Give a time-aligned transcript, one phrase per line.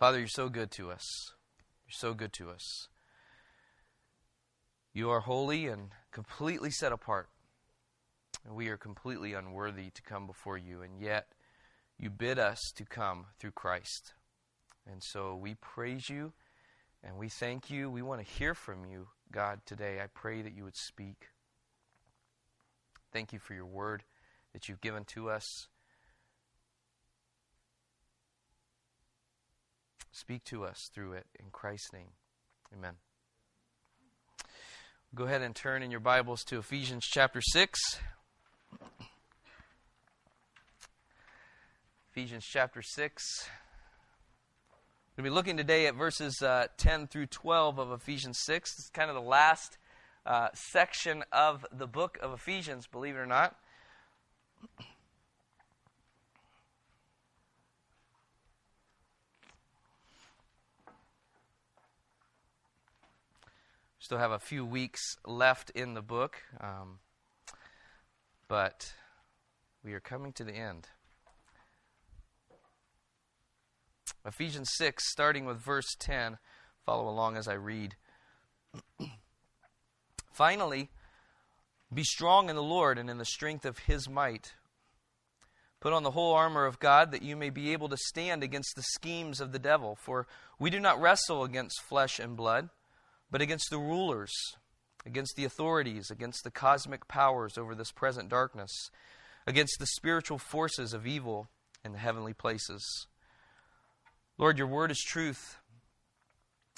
[0.00, 1.34] Father, you're so good to us.
[1.86, 2.88] You're so good to us.
[4.94, 7.28] You are holy and completely set apart.
[8.46, 11.26] And we are completely unworthy to come before you, and yet
[11.98, 14.14] you bid us to come through Christ.
[14.90, 16.32] And so we praise you
[17.04, 17.90] and we thank you.
[17.90, 20.00] We want to hear from you, God, today.
[20.02, 21.28] I pray that you would speak.
[23.12, 24.04] Thank you for your word
[24.54, 25.68] that you've given to us.
[30.12, 32.10] Speak to us through it in Christ's name.
[32.76, 32.94] Amen.
[35.14, 37.78] Go ahead and turn in your Bibles to Ephesians chapter 6.
[42.10, 43.48] Ephesians chapter 6.
[45.16, 48.74] We're going to be looking today at verses uh, 10 through 12 of Ephesians 6.
[48.78, 49.78] It's kind of the last
[50.26, 53.54] uh, section of the book of Ephesians, believe it or not.
[64.02, 67.00] Still have a few weeks left in the book, um,
[68.48, 68.94] but
[69.84, 70.88] we are coming to the end.
[74.24, 76.38] Ephesians 6, starting with verse 10.
[76.86, 77.96] Follow along as I read.
[80.32, 80.88] Finally,
[81.92, 84.54] be strong in the Lord and in the strength of his might.
[85.78, 88.76] Put on the whole armor of God that you may be able to stand against
[88.76, 89.94] the schemes of the devil.
[89.94, 90.26] For
[90.58, 92.70] we do not wrestle against flesh and blood,
[93.30, 94.32] but against the rulers,
[95.06, 98.90] against the authorities, against the cosmic powers over this present darkness,
[99.46, 101.48] against the spiritual forces of evil
[101.84, 103.06] in the heavenly places.
[104.36, 105.58] Lord, your word is truth.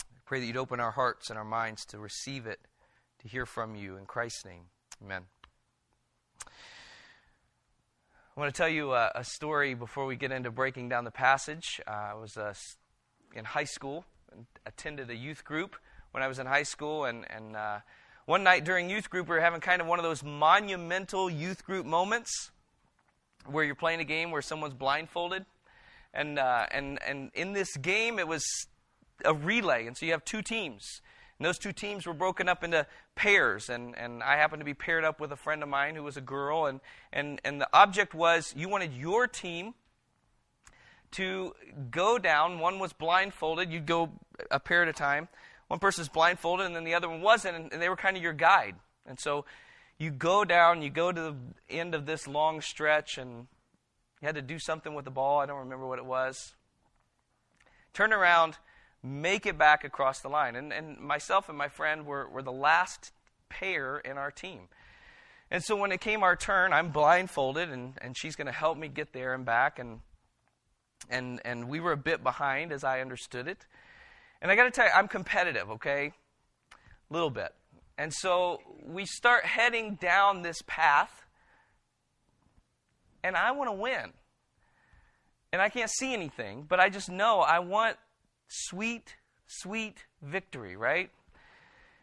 [0.01, 2.61] I pray that you'd open our hearts and our minds to receive it,
[3.21, 3.97] to hear from you.
[3.97, 4.65] In Christ's name,
[5.03, 5.23] amen.
[8.35, 11.11] I want to tell you a, a story before we get into breaking down the
[11.11, 11.81] passage.
[11.87, 12.55] Uh, I was uh,
[13.35, 15.77] in high school and attended a youth group
[16.13, 17.79] when I was in high school, and, and uh,
[18.25, 21.65] one night during youth group, we were having kind of one of those monumental youth
[21.65, 22.51] group moments
[23.47, 25.45] where you're playing a game where someone's blindfolded
[26.15, 28.45] and uh, and and in this game it was
[29.25, 31.01] a relay, and so you have two teams.
[31.39, 34.75] And those two teams were broken up into pairs, and, and I happened to be
[34.75, 36.81] paired up with a friend of mine who was a girl, and,
[37.13, 39.75] and, and the object was you wanted your team
[41.13, 41.55] to
[41.91, 42.59] go down.
[42.59, 44.11] One was blindfolded, you'd go
[44.51, 45.29] a pair at a time.
[45.73, 48.35] One person's blindfolded, and then the other one wasn't, and, they were kind of your
[48.35, 48.75] guide.
[49.07, 49.47] And so
[49.99, 51.35] you go down, you go to the
[51.71, 53.47] end of this long stretch, and
[54.21, 55.41] you had to do something with the ball.
[55.41, 56.53] I don't remember what it was.
[57.95, 58.59] Turn around,
[59.03, 60.57] make it back across the line.
[60.57, 63.11] And, and myself and my friend were, were the last
[63.49, 64.69] pair in our team.
[65.51, 68.77] And so when it came our turn, I'm blindfolded, and, and she's going to help
[68.77, 69.79] me get there and back.
[69.79, 70.01] And,
[71.09, 73.65] and, and we were a bit behind as I understood it.
[74.43, 76.13] And I got to tell you, I'm competitive, okay?
[77.11, 77.55] A little bit.
[77.97, 81.23] And so we start heading down this path
[83.25, 84.13] and I want to win.
[85.53, 87.97] And I can't see anything, but I just know I want
[88.49, 89.17] sweet,
[89.47, 91.11] sweet victory, right?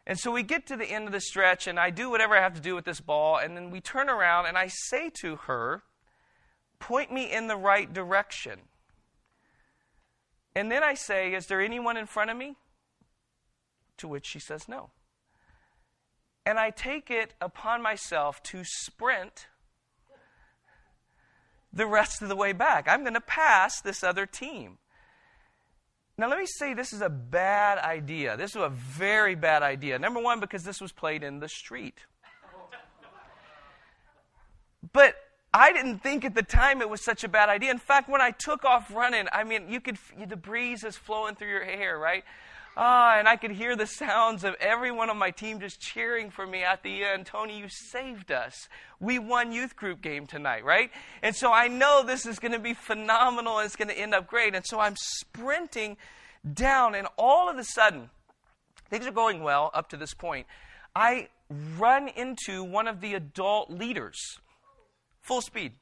[0.06, 2.42] And so we get to the end of the stretch, and I do whatever I
[2.42, 5.36] have to do with this ball, and then we turn around, and I say to
[5.36, 5.84] her,
[6.80, 8.60] Point me in the right direction.
[10.56, 12.56] And then I say, Is there anyone in front of me?
[13.98, 14.92] To which she says, No.
[16.46, 19.48] And I take it upon myself to sprint
[21.72, 22.88] the rest of the way back.
[22.88, 24.80] I'm going to pass this other team.
[26.18, 28.36] Now, let me say this is a bad idea.
[28.36, 29.98] This is a very bad idea.
[30.00, 32.06] Number one, because this was played in the street.
[34.92, 35.16] But
[35.54, 37.72] I didn't think at the time it was such a bad idea.
[37.72, 41.36] In fact, when I took off running, I mean, you could the breeze is flowing
[41.36, 42.24] through your hair, right?
[42.78, 46.46] Ah, and I could hear the sounds of everyone on my team just cheering for
[46.46, 47.26] me at the end.
[47.26, 48.70] Tony, you saved us.
[49.00, 50.92] We won youth group game tonight, right?
[51.22, 54.14] And so I know this is going to be phenomenal and it's going to end
[54.14, 54.56] up great.
[54.56, 55.98] And so I'm sprinting
[56.54, 58.10] down, and all of a sudden,
[58.90, 60.48] things are going well up to this point.
[60.96, 61.28] I
[61.78, 64.40] run into one of the adult leaders,
[65.30, 65.74] full speed.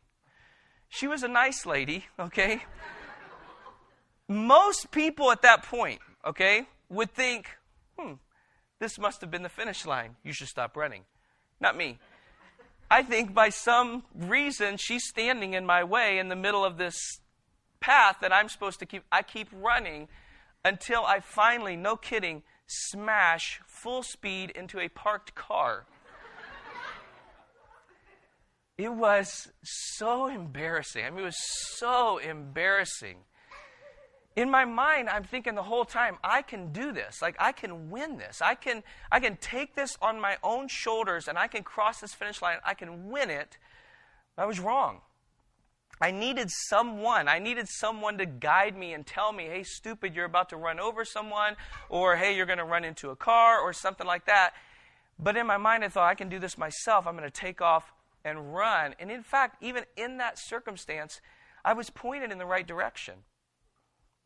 [0.90, 2.64] She was a nice lady, okay?
[4.28, 7.48] Most people at that point, okay, would think,
[7.98, 8.16] hmm,
[8.80, 10.18] this must have been the finish line.
[10.22, 11.04] You should stop running.
[11.62, 11.98] Not me.
[12.92, 16.98] I think by some reason she's standing in my way in the middle of this
[17.80, 19.04] path that I'm supposed to keep.
[19.14, 20.10] I keep running
[20.66, 25.86] until I finally, no kidding, smash full speed into a parked car.
[28.78, 31.04] It was so embarrassing.
[31.04, 33.18] I mean, it was so embarrassing.
[34.36, 37.22] in my mind i'm thinking the whole time i can do this.
[37.24, 38.40] Like i can win this.
[38.40, 42.14] I can i can take this on my own shoulders and i can cross this
[42.14, 42.58] finish line.
[42.64, 43.58] I can win it.
[44.38, 45.02] I was wrong.
[46.00, 47.28] I needed someone.
[47.28, 50.80] I needed someone to guide me and tell me hey stupid you're about to run
[50.80, 51.56] over someone
[51.90, 54.54] or hey you're going to run into a car or something like that.
[55.18, 57.08] But in my mind i thought i can do this myself.
[57.08, 57.92] I'm going to take off
[58.24, 61.22] and run and in fact even in that circumstance
[61.64, 63.16] i was pointed in the right direction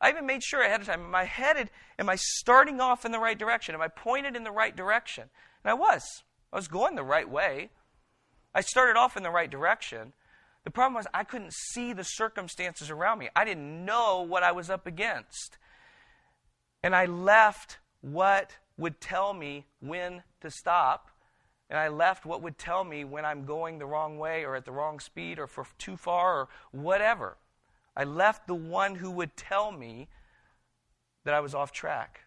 [0.02, 3.12] I even made sure ahead of time, am I headed, am I starting off in
[3.12, 3.76] the right direction?
[3.76, 5.30] Am I pointed in the right direction?
[5.64, 6.24] And I was.
[6.52, 7.70] I was going the right way.
[8.54, 10.14] I started off in the right direction.
[10.64, 13.30] The problem was I couldn't see the circumstances around me.
[13.36, 15.58] I didn't know what I was up against.
[16.84, 21.11] And I left what would tell me when to stop.
[21.72, 24.66] And I left what would tell me when I'm going the wrong way or at
[24.66, 27.38] the wrong speed or for too far or whatever.
[27.96, 30.10] I left the one who would tell me
[31.24, 32.26] that I was off track.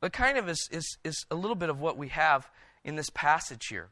[0.00, 2.50] But kind of is, is, is a little bit of what we have
[2.82, 3.90] in this passage here.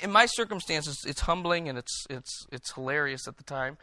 [0.00, 3.78] In my circumstances, it's humbling and it's, it's, it's hilarious at the time.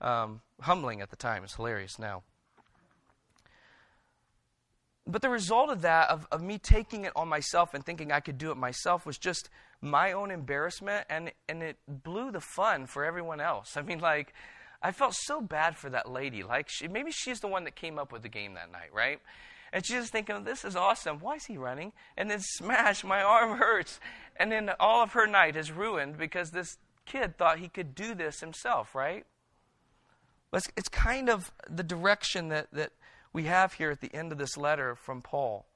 [0.00, 2.22] Um, humbling at the time, it's hilarious now.
[5.06, 8.20] But the result of that, of, of me taking it on myself and thinking I
[8.20, 9.50] could do it myself, was just
[9.80, 13.72] my own embarrassment, and, and it blew the fun for everyone else.
[13.76, 14.32] I mean, like,
[14.80, 16.42] I felt so bad for that lady.
[16.42, 19.20] Like, she, maybe she's the one that came up with the game that night, right?
[19.72, 21.18] And she's just thinking, this is awesome.
[21.18, 21.92] Why is he running?
[22.16, 23.98] And then smash, my arm hurts.
[24.36, 28.14] And then all of her night is ruined because this kid thought he could do
[28.14, 29.24] this himself, right?
[30.52, 32.92] It's, it's kind of the direction that, that
[33.32, 35.66] we have here at the end of this letter from Paul.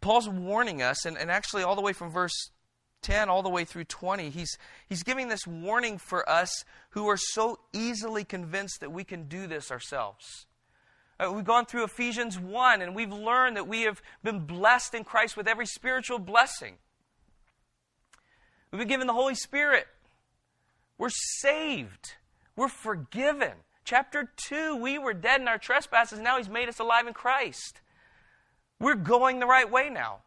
[0.00, 2.50] Paul's warning us, and, and actually, all the way from verse
[3.02, 4.58] 10 all the way through 20, he's,
[4.88, 9.46] he's giving this warning for us who are so easily convinced that we can do
[9.46, 10.46] this ourselves.
[11.18, 15.04] Uh, we've gone through Ephesians 1, and we've learned that we have been blessed in
[15.04, 16.74] Christ with every spiritual blessing.
[18.70, 19.86] We've been given the Holy Spirit.
[20.98, 22.14] We're saved.
[22.56, 23.52] We're forgiven.
[23.86, 26.18] Chapter 2, we were dead in our trespasses.
[26.18, 27.80] Now He's made us alive in Christ.
[28.80, 30.18] We're going the right way now.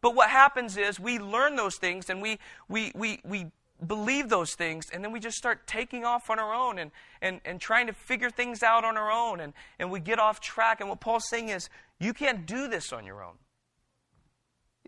[0.00, 2.38] But what happens is we learn those things and we,
[2.68, 3.46] we, we, we
[3.86, 6.90] believe those things, and then we just start taking off on our own and,
[7.20, 10.40] and, and trying to figure things out on our own, and, and we get off
[10.40, 10.80] track.
[10.80, 11.68] And what Paul's saying is,
[12.00, 13.34] you can't do this on your own.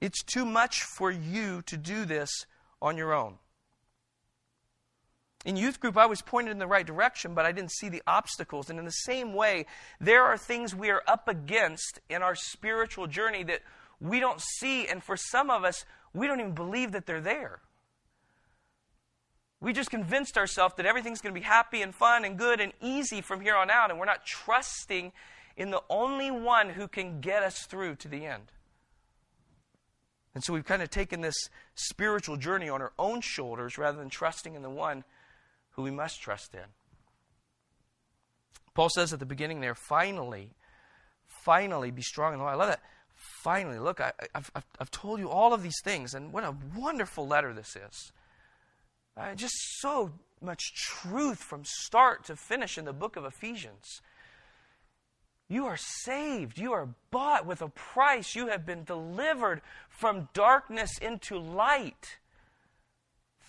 [0.01, 2.31] It's too much for you to do this
[2.81, 3.35] on your own.
[5.45, 8.03] In youth group, I was pointed in the right direction, but I didn't see the
[8.07, 8.69] obstacles.
[8.69, 9.65] And in the same way,
[9.99, 13.61] there are things we are up against in our spiritual journey that
[14.01, 14.87] we don't see.
[14.87, 17.61] And for some of us, we don't even believe that they're there.
[19.61, 22.73] We just convinced ourselves that everything's going to be happy and fun and good and
[22.81, 25.13] easy from here on out, and we're not trusting
[25.57, 28.53] in the only one who can get us through to the end.
[30.35, 34.09] And so we've kind of taken this spiritual journey on our own shoulders rather than
[34.09, 35.05] trusting in the one
[35.73, 36.61] who we must trust in.
[38.75, 40.51] Paul says at the beginning there, finally,
[41.27, 42.55] finally be strong in the Lord.
[42.55, 42.83] I love that.
[43.43, 47.27] Finally, look, I, have I've told you all of these things, and what a wonderful
[47.27, 48.13] letter this is.
[49.17, 54.01] Uh, just so much truth from start to finish in the book of Ephesians.
[55.49, 56.59] You are saved.
[56.59, 58.35] You are bought with a price.
[58.35, 62.19] You have been delivered from darkness into light.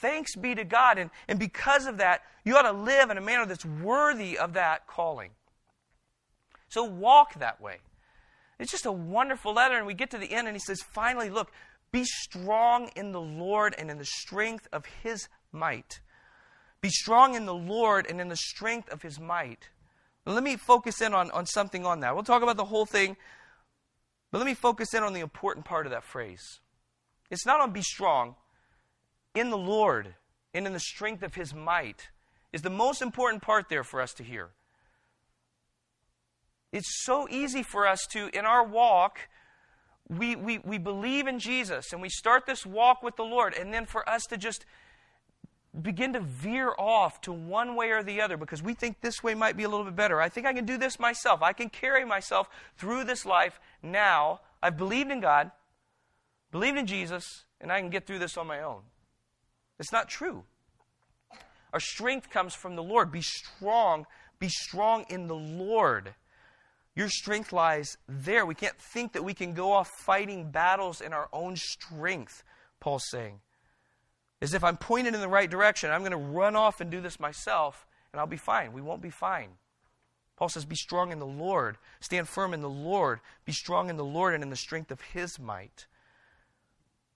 [0.02, 0.98] Thanks be to God.
[0.98, 4.54] And, and because of that, you ought to live in a manner that's worthy of
[4.54, 5.32] that calling.
[6.70, 7.78] So walk that way.
[8.60, 9.78] It's just a wonderful letter.
[9.78, 11.52] And we get to the end, and he says, finally, look,
[11.92, 16.00] be strong in the Lord and in the strength of his might.
[16.82, 19.70] Be strong in the Lord and in the strength of his might.
[20.26, 22.16] let me focus in on, on something on that.
[22.16, 23.18] We'll talk about the whole thing,
[24.32, 26.60] but let me focus in on the important part of that phrase.
[27.30, 28.36] It's not on be strong,
[29.34, 30.16] in the Lord
[30.54, 32.10] and in the strength of his might
[32.52, 34.50] is the most important part there for us to hear.
[36.72, 39.20] It's so easy for us to, in our walk,
[40.08, 43.74] we, we, we believe in Jesus and we start this walk with the Lord, and
[43.74, 44.66] then for us to just
[45.82, 49.34] begin to veer off to one way or the other because we think this way
[49.34, 50.20] might be a little bit better.
[50.20, 51.42] I think I can do this myself.
[51.42, 54.42] I can carry myself through this life now.
[54.62, 55.52] I've believed in God,
[56.52, 58.82] believed in Jesus, and I can get through this on my own.
[59.80, 60.44] It's not true.
[61.74, 63.12] Our strength comes from the Lord.
[63.12, 64.06] Be strong.
[64.40, 66.14] Be strong in the Lord.
[66.96, 68.46] Your strength lies there.
[68.46, 72.44] We can't think that we can go off fighting battles in our own strength,
[72.80, 73.40] Paul's saying.
[74.42, 77.00] As if I'm pointed in the right direction, I'm going to run off and do
[77.00, 78.74] this myself, and I'll be fine.
[78.74, 79.52] We won't be fine.
[80.36, 81.78] Paul says, Be strong in the Lord.
[82.00, 83.20] Stand firm in the Lord.
[83.46, 85.86] Be strong in the Lord and in the strength of his might.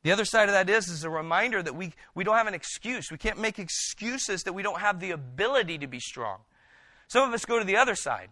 [0.06, 2.54] The other side of that is, is a reminder that we, we don't have an
[2.54, 3.10] excuse.
[3.10, 6.42] We can't make excuses that we don't have the ability to be strong.
[7.08, 8.30] Some of us go to the other side.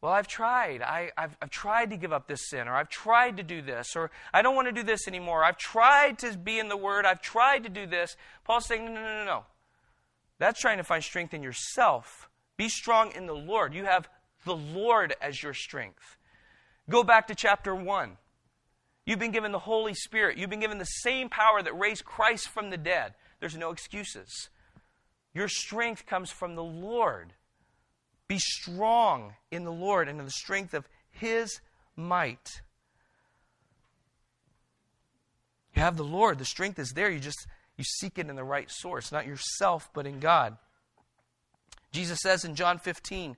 [0.00, 0.80] Well, I've tried.
[0.80, 3.96] I, have I've tried to give up this sin, or I've tried to do this,
[3.96, 5.42] or I don't want to do this anymore.
[5.42, 7.04] I've tried to be in the Word.
[7.04, 8.16] I've tried to do this.
[8.44, 9.44] Paul's saying, no, no, no, no.
[10.38, 12.30] That's trying to find strength in yourself.
[12.56, 13.74] Be strong in the Lord.
[13.74, 14.08] You have
[14.44, 16.16] the Lord as your strength.
[16.88, 18.18] Go back to chapter 1.
[19.10, 20.38] You've been given the Holy Spirit.
[20.38, 23.14] You've been given the same power that raised Christ from the dead.
[23.40, 24.50] There's no excuses.
[25.34, 27.32] Your strength comes from the Lord.
[28.28, 31.60] Be strong in the Lord and in the strength of His
[31.96, 32.62] might.
[35.74, 37.10] You have the Lord, the strength is there.
[37.10, 40.56] You just you seek it in the right source, not yourself, but in God.
[41.90, 43.36] Jesus says in John 15,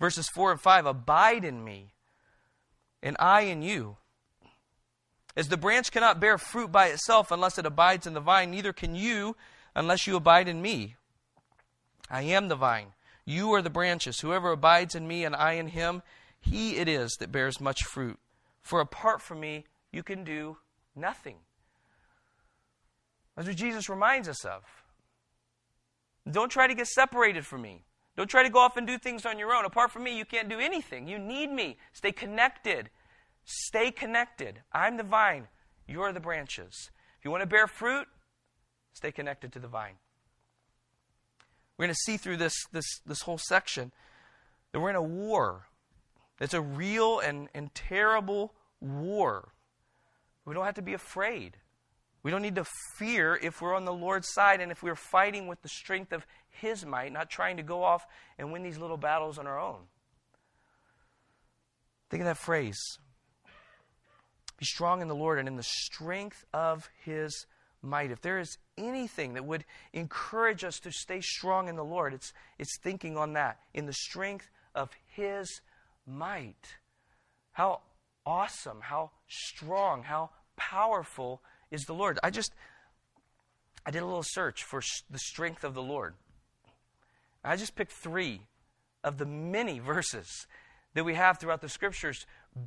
[0.00, 1.92] verses 4 and 5, Abide in me,
[3.00, 3.96] and I in you.
[5.36, 8.72] As the branch cannot bear fruit by itself unless it abides in the vine, neither
[8.72, 9.36] can you
[9.74, 10.96] unless you abide in me.
[12.08, 12.92] I am the vine.
[13.24, 14.20] You are the branches.
[14.20, 16.02] Whoever abides in me and I in him,
[16.40, 18.18] he it is that bears much fruit.
[18.62, 20.58] For apart from me, you can do
[20.94, 21.36] nothing.
[23.34, 24.62] That's what Jesus reminds us of.
[26.30, 27.84] Don't try to get separated from me.
[28.16, 29.64] Don't try to go off and do things on your own.
[29.64, 31.08] Apart from me, you can't do anything.
[31.08, 31.76] You need me.
[31.92, 32.90] Stay connected.
[33.44, 34.60] Stay connected.
[34.72, 35.48] I'm the vine.
[35.86, 36.90] You're the branches.
[37.18, 38.06] If you want to bear fruit,
[38.92, 39.96] stay connected to the vine.
[41.76, 43.92] We're going to see through this, this, this whole section
[44.72, 45.66] that we're in a war.
[46.40, 49.52] It's a real and, and terrible war.
[50.44, 51.56] We don't have to be afraid.
[52.22, 52.64] We don't need to
[52.96, 56.26] fear if we're on the Lord's side and if we're fighting with the strength of
[56.48, 58.06] His might, not trying to go off
[58.38, 59.80] and win these little battles on our own.
[62.08, 62.98] Think of that phrase
[64.64, 67.44] Be strong in the Lord and in the strength of His
[67.82, 68.10] might.
[68.10, 72.32] If there is anything that would encourage us to stay strong in the Lord, it's,
[72.58, 75.60] it's thinking on that, in the strength of His
[76.06, 76.78] might.
[77.52, 77.82] How
[78.24, 82.18] awesome, how strong, how powerful is the Lord.
[82.22, 82.54] I just,
[83.84, 84.80] I did a little search for
[85.10, 86.14] the strength of the Lord.
[87.44, 88.40] I just picked three
[89.02, 90.46] of the many verses
[90.94, 92.24] that we have throughout the scriptures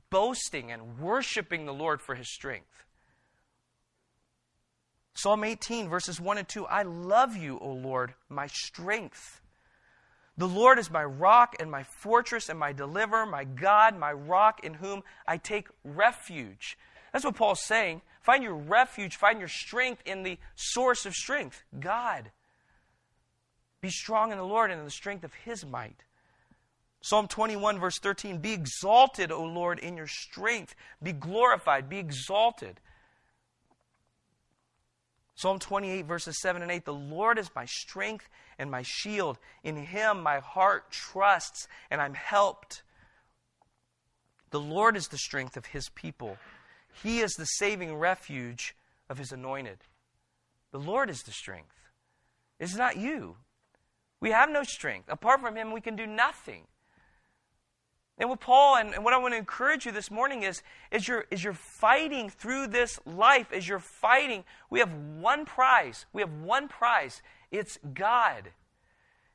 [0.09, 2.85] boasting and worshiping the Lord for his strength.
[5.13, 9.41] Psalm 18, verses 1 and 2 I love you, O Lord, my strength.
[10.37, 14.63] The Lord is my rock and my fortress and my deliverer, my God, my rock
[14.63, 16.77] in whom I take refuge.
[17.11, 18.01] That's what Paul's saying.
[18.21, 22.29] Find your refuge, find your strength in the source of strength, God.
[23.81, 26.03] Be strong in the Lord and in the strength of his might.
[27.01, 30.75] Psalm 21, verse 13 Be exalted, O Lord, in your strength.
[31.01, 32.79] Be glorified, be exalted.
[35.35, 38.27] Psalm 28, verses 7 and 8 The Lord is my strength
[38.57, 39.37] and my shield.
[39.63, 42.81] In him my heart trusts, and I'm helped.
[44.49, 46.37] The Lord is the strength of his people.
[47.03, 48.75] He is the saving refuge
[49.09, 49.77] of his anointed.
[50.71, 51.75] The Lord is the strength.
[52.59, 53.35] It's not you.
[54.19, 55.09] We have no strength.
[55.09, 56.63] Apart from him, we can do nothing.
[58.17, 61.07] And what Paul and, and, what I want to encourage you this morning is, is
[61.07, 66.07] you're, is you're fighting through this life, as you're fighting, we have one prize.
[66.13, 67.21] We have one prize.
[67.51, 68.49] It's God.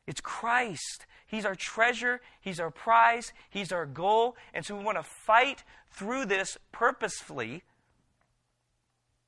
[0.06, 1.06] It's Christ.
[1.26, 2.20] He's our treasure.
[2.40, 3.32] He's our prize.
[3.48, 4.36] He's our goal.
[4.52, 7.62] And so we want to fight through this purposefully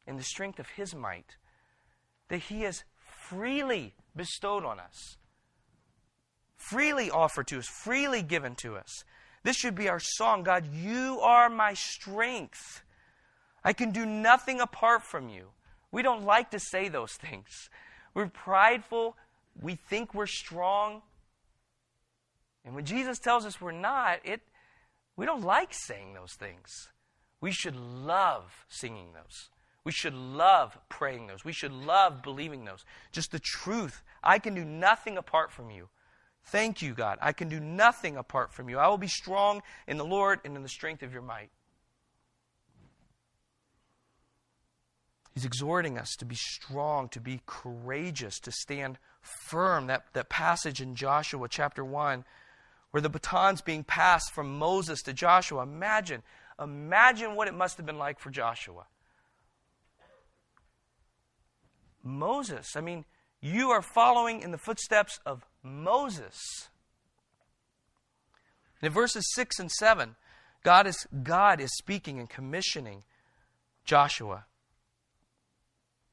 [0.07, 1.37] in the strength of His might
[2.29, 5.17] that He has freely bestowed on us,
[6.57, 9.05] freely offered to us, freely given to us.
[9.45, 12.83] This should be our song God, you are my strength.
[13.63, 15.51] I can do nothing apart from you.
[15.93, 17.71] We don't like to say those things.
[18.15, 19.17] We're prideful.
[19.61, 21.03] We think we're strong.
[22.65, 24.41] And when Jesus tells us we're not, it,
[25.17, 26.89] we don't like saying those things.
[27.41, 29.51] We should love singing those.
[29.85, 31.45] We should love praying those.
[31.45, 32.85] We should love believing those.
[33.13, 34.03] Just the truth.
[34.23, 35.89] I can do nothing apart from you.
[36.47, 37.19] Thank you, God.
[37.23, 38.79] I can do nothing apart from you.
[38.79, 41.51] I will be strong in the Lord and in the strength of your might.
[45.33, 49.89] He's exhorting us to be strong, to be courageous, to stand firm.
[49.89, 52.25] That, that passage in Joshua chapter 1,
[52.93, 55.63] where the baton's being passed from Moses to Joshua.
[55.63, 56.23] Imagine,
[56.63, 58.87] imagine what it must have been like for Joshua.
[62.05, 63.05] Moses, I mean,
[63.41, 66.39] You are following in the footsteps of Moses.
[68.83, 70.15] in verses 6 and 7,
[70.63, 73.03] God is, God is speaking and commissioning
[73.85, 74.45] Joshua.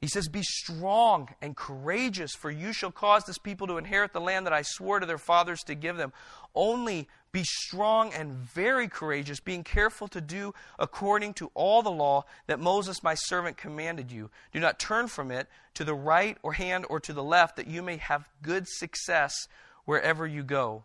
[0.01, 4.19] He says, Be strong and courageous, for you shall cause this people to inherit the
[4.19, 6.11] land that I swore to their fathers to give them.
[6.55, 12.25] Only be strong and very courageous, being careful to do according to all the law
[12.47, 14.31] that Moses my servant commanded you.
[14.51, 17.67] Do not turn from it to the right or hand or to the left, that
[17.67, 19.47] you may have good success
[19.85, 20.83] wherever you go.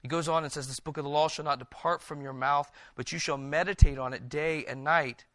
[0.00, 2.32] He goes on and says, This book of the law shall not depart from your
[2.32, 5.26] mouth, but you shall meditate on it day and night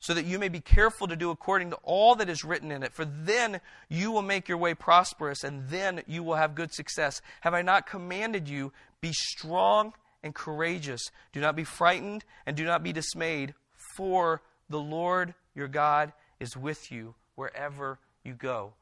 [0.00, 2.82] so that you may be careful to do according to all that is written in
[2.82, 2.92] it.
[2.92, 7.20] For then you will make your way prosperous, and then you will have good success.
[7.42, 9.92] Have I not commanded you, be strong
[10.22, 11.02] and courageous?
[11.32, 13.54] Do not be frightened, and do not be dismayed,
[13.94, 14.40] for
[14.70, 18.72] the Lord your God is with you wherever you go.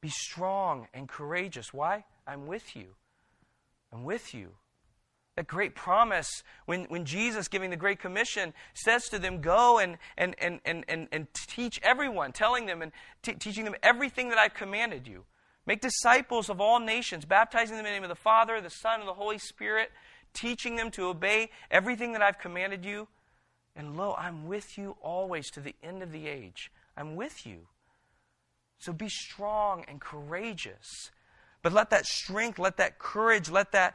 [0.00, 1.72] Be strong and courageous.
[1.72, 2.04] Why?
[2.26, 2.86] I'm with you.
[3.92, 4.50] I'm with you.
[5.38, 9.96] That great promise when, when Jesus, giving the Great Commission, says to them, Go and,
[10.16, 12.90] and, and, and, and, and teach everyone, telling them and
[13.22, 15.26] t- teaching them everything that I've commanded you.
[15.64, 18.98] Make disciples of all nations, baptizing them in the name of the Father, the Son,
[18.98, 19.92] and the Holy Spirit,
[20.34, 23.06] teaching them to obey everything that I've commanded you.
[23.76, 26.72] And lo, I'm with you always to the end of the age.
[26.96, 27.68] I'm with you.
[28.80, 31.12] So be strong and courageous.
[31.62, 33.94] But let that strength, let that courage, let that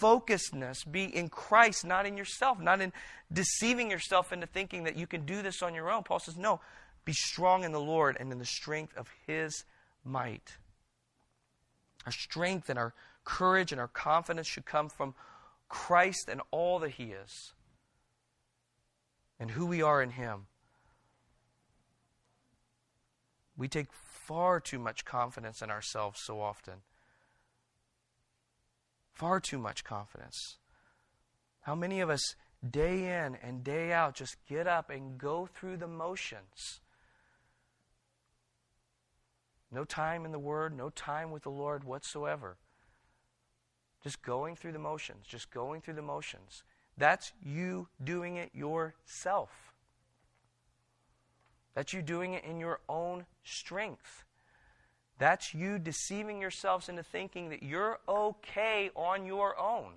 [0.00, 2.92] focusedness be in Christ, not in yourself, not in
[3.32, 6.02] deceiving yourself into thinking that you can do this on your own.
[6.02, 6.60] Paul says, no,
[7.04, 9.64] be strong in the Lord and in the strength of his
[10.04, 10.56] might.
[12.04, 15.14] Our strength and our courage and our confidence should come from
[15.68, 17.52] Christ and all that he is
[19.38, 20.46] and who we are in him.
[23.56, 26.74] We take far too much confidence in ourselves so often.
[29.16, 30.58] Far too much confidence.
[31.62, 32.36] How many of us,
[32.68, 36.80] day in and day out, just get up and go through the motions?
[39.72, 42.58] No time in the Word, no time with the Lord whatsoever.
[44.04, 46.62] Just going through the motions, just going through the motions.
[46.98, 49.72] That's you doing it yourself.
[51.74, 54.25] That's you doing it in your own strength.
[55.18, 59.92] That's you deceiving yourselves into thinking that you're okay on your own.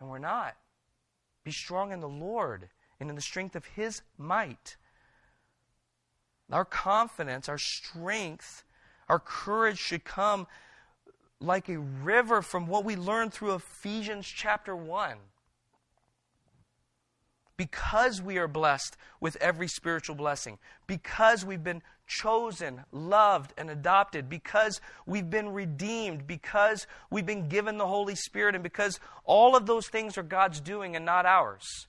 [0.00, 0.56] And we're not.
[1.44, 2.68] Be strong in the Lord
[3.00, 4.76] and in the strength of His might.
[6.50, 8.64] Our confidence, our strength,
[9.08, 10.46] our courage should come
[11.40, 15.18] like a river from what we learned through Ephesians chapter 1
[17.58, 24.28] because we are blessed with every spiritual blessing, because we've been chosen, loved, and adopted,
[24.28, 29.66] because we've been redeemed, because we've been given the Holy Spirit, and because all of
[29.66, 31.86] those things are God's doing and not ours,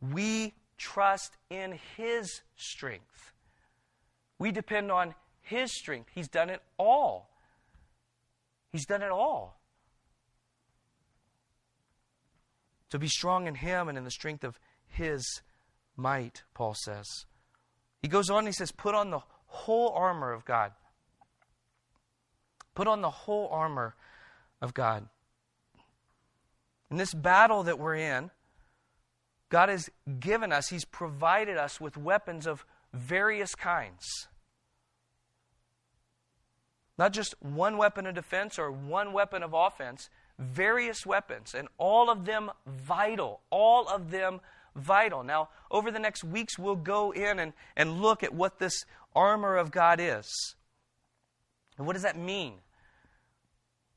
[0.00, 3.32] we trust in His strength.
[4.40, 6.10] We depend on His strength.
[6.12, 7.30] He's done it all.
[8.72, 9.60] He's done it all.
[12.90, 14.58] To be strong in Him and in the strength of
[14.92, 15.42] his
[15.96, 17.06] might, Paul says.
[18.00, 19.20] He goes on, he says, put on the
[19.52, 20.72] whole armor of God.
[22.74, 23.94] Put on the whole armor
[24.60, 25.08] of God.
[26.90, 28.30] In this battle that we're in,
[29.48, 34.28] God has given us, He's provided us with weapons of various kinds.
[36.98, 42.10] Not just one weapon of defense or one weapon of offense, various weapons, and all
[42.10, 44.40] of them vital, all of them
[44.74, 45.22] vital.
[45.22, 49.56] Now, over the next weeks, we'll go in and, and look at what this armor
[49.56, 50.54] of God is.
[51.78, 52.54] And what does that mean?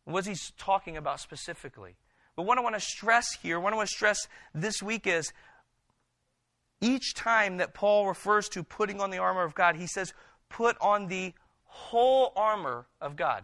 [0.05, 1.95] What is he talking about specifically?
[2.35, 5.31] But what I want to stress here, what I want to stress this week is
[6.81, 10.13] each time that Paul refers to putting on the armor of God, he says,
[10.49, 11.33] put on the
[11.63, 13.43] whole armor of God.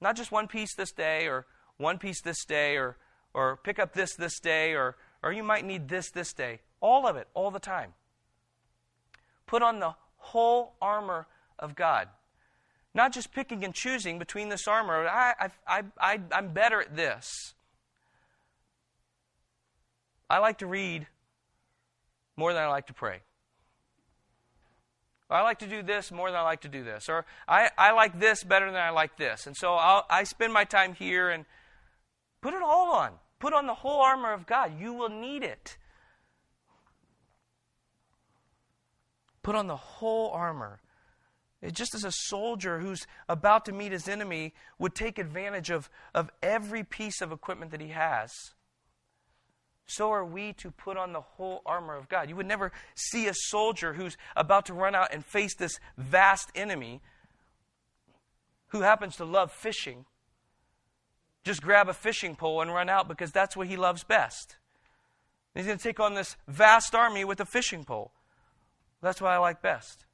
[0.00, 2.96] Not just one piece this day, or one piece this day, or,
[3.32, 6.60] or pick up this this day, or, or you might need this this day.
[6.80, 7.94] All of it, all the time.
[9.46, 11.26] Put on the whole armor
[11.58, 12.08] of God.
[12.94, 15.08] Not just picking and choosing between this armor.
[15.08, 17.54] I, I, I, I'm better at this.
[20.28, 21.06] I like to read
[22.36, 23.22] more than I like to pray.
[25.30, 27.08] I like to do this more than I like to do this.
[27.08, 29.46] Or I, I like this better than I like this.
[29.46, 31.46] And so I'll, I spend my time here and
[32.42, 33.12] put it all on.
[33.44, 34.80] Put on the whole armor of God.
[34.80, 35.76] You will need it.
[39.42, 40.80] Put on the whole armor.
[41.60, 45.90] It just as a soldier who's about to meet his enemy would take advantage of,
[46.14, 48.32] of every piece of equipment that he has,
[49.84, 52.30] so are we to put on the whole armor of God.
[52.30, 56.50] You would never see a soldier who's about to run out and face this vast
[56.54, 57.02] enemy
[58.68, 60.06] who happens to love fishing
[61.44, 64.56] just grab a fishing pole and run out because that's what he loves best.
[65.54, 68.10] He's going to take on this vast army with a fishing pole.
[69.02, 70.06] That's what I like best.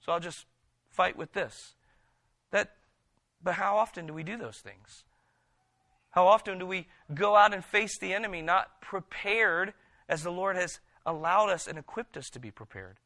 [0.00, 0.46] So I'll just
[0.88, 1.74] fight with this.
[2.52, 2.74] That,
[3.42, 5.04] but how often do we do those things?
[6.12, 9.74] How often do we go out and face the enemy not prepared
[10.08, 12.96] as the Lord has allowed us and equipped us to be prepared?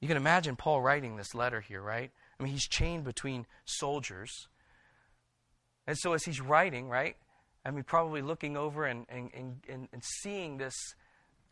[0.00, 2.10] You can imagine Paul writing this letter here, right?
[2.38, 4.48] I mean, he's chained between soldiers.
[5.86, 7.16] And so as he's writing, right,
[7.64, 9.30] I mean, probably looking over and, and,
[9.68, 10.74] and, and seeing this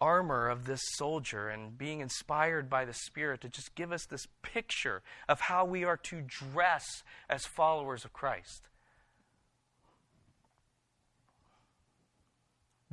[0.01, 4.27] armor of this soldier and being inspired by the Spirit to just give us this
[4.43, 8.69] picture of how we are to dress as followers of Christ.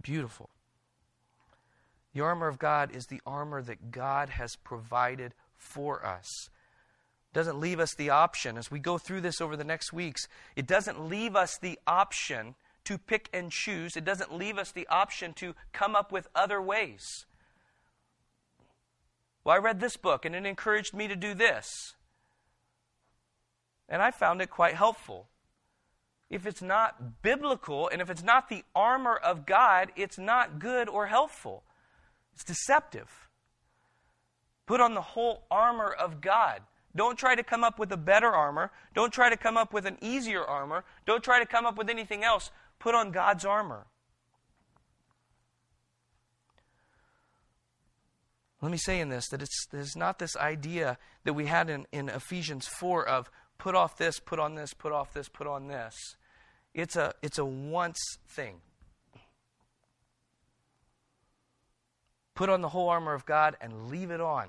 [0.02, 0.50] Beautiful.
[2.14, 6.50] The armor of God is the armor that God has provided for us
[7.34, 8.58] doesn't leave us the option.
[8.58, 12.56] As we go through this over the next weeks it doesn't leave us the option
[12.86, 13.98] to pick and choose.
[13.98, 17.26] It doesn't leave us the option to come up with other ways.
[19.44, 21.96] Well i read this book and it encouraged me to do this.
[23.90, 25.28] And i found it quite helpful.
[26.30, 30.88] If it's not biblical and if it's not the armor of god it's not good
[30.88, 31.64] or helpful.
[32.36, 33.30] It's deceptive.
[34.66, 36.62] Put on the whole armor of god
[36.96, 38.72] don't try to come up with a better armor.
[38.94, 40.84] Don't try to come up with an easier armor.
[41.06, 42.52] Don't try to come up with anything else.
[42.80, 43.88] Put on God's armor.
[48.62, 51.86] Let me say in this that it's, it's not this idea that we had in,
[51.92, 55.68] in Ephesians 4 of put off this, put on this, put off this, put on
[55.68, 55.96] this.
[56.74, 58.62] It's a, it's a once thing.
[62.36, 64.48] Put on the whole armor of God and leave it on.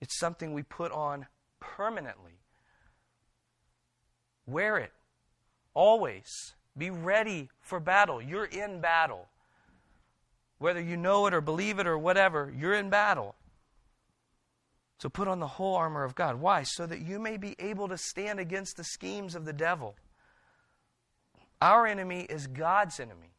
[0.00, 1.26] It's something we put on
[1.60, 2.38] permanently.
[4.46, 4.92] Wear it
[5.74, 6.54] always.
[6.76, 8.20] Be ready for battle.
[8.20, 9.26] You're in battle.
[10.58, 13.34] Whether you know it or believe it or whatever, you're in battle.
[14.98, 16.40] So put on the whole armor of God.
[16.40, 16.62] Why?
[16.62, 19.94] So that you may be able to stand against the schemes of the devil.
[21.60, 23.32] Our enemy is God's enemy.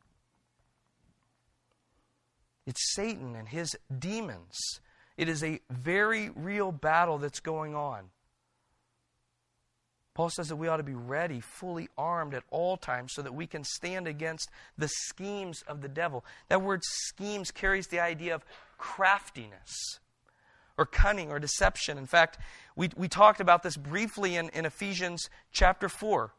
[2.65, 4.82] It's Satan and his demons.
[5.18, 8.10] It is a very real battle that's going on.
[10.14, 13.36] Paul says that we ought to be ready, fully armed at all times, so that
[13.36, 16.26] we can stand against the schemes of the devil.
[16.50, 18.44] That word schemes carries the idea of
[18.80, 20.00] craftiness
[20.76, 21.98] or cunning or deception.
[22.00, 22.40] In fact,
[22.76, 26.34] we, we talked about this briefly in, in Ephesians chapter 4.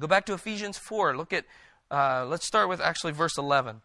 [0.00, 1.16] Go back to Ephesians 4.
[1.16, 1.44] Look at,
[1.90, 3.80] uh, let's start with actually verse 11.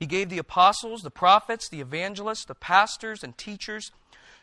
[0.00, 3.90] He gave the apostles, the prophets, the evangelists, the pastors, and teachers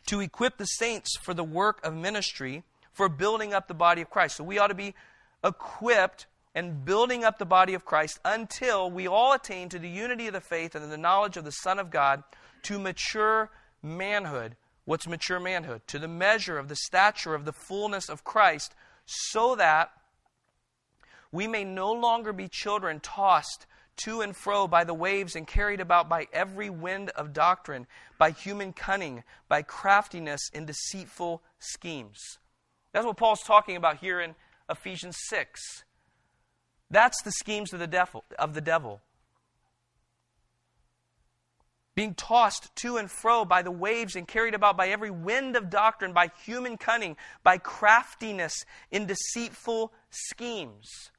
[0.08, 4.10] to equip the saints for the work of ministry for building up the body of
[4.10, 4.38] Christ.
[4.38, 4.96] So we ought to be
[5.44, 10.28] equipped and building up the body of Christ until we all attain to the unity
[10.28, 12.24] of the faith and the knowledge of the Son of God
[12.64, 13.50] to mature
[13.82, 14.56] manhood.
[14.86, 15.82] What's mature manhood?
[15.88, 18.74] To the measure of the stature of the fullness of Christ,
[19.06, 19.92] so that
[21.32, 23.66] we may no longer be children tossed
[23.98, 28.32] to and fro by the waves and carried about by every wind of doctrine, by
[28.32, 32.40] human cunning, by craftiness in deceitful schemes.
[32.94, 34.36] That's what Paul's talking about here in
[34.70, 35.84] Ephesians 6.
[36.90, 39.02] That's the schemes of the devil, of the devil.
[41.96, 45.70] Being tossed to and fro by the waves and carried about by every wind of
[45.70, 51.12] doctrine, by human cunning, by craftiness in deceitful schemes.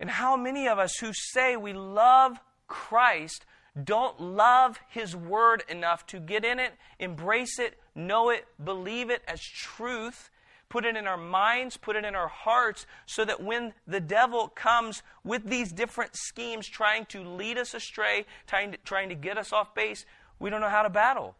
[0.00, 3.44] And how many of us who say we love Christ
[3.84, 9.22] don't love His Word enough to get in it, embrace it, know it, believe it
[9.28, 10.30] as truth,
[10.70, 14.48] put it in our minds, put it in our hearts, so that when the devil
[14.48, 19.36] comes with these different schemes trying to lead us astray, trying to, trying to get
[19.36, 20.06] us off base,
[20.38, 21.36] we don't know how to battle.